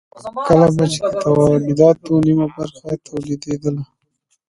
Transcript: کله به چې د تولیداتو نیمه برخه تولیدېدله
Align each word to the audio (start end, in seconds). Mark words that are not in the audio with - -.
کله 0.47 0.67
به 0.75 0.85
چې 0.93 0.99
د 1.13 1.15
تولیداتو 1.25 2.13
نیمه 2.25 2.47
برخه 2.55 2.89
تولیدېدله 3.07 3.83